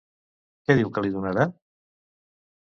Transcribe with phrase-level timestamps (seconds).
[0.69, 1.45] Què diu que li donarà?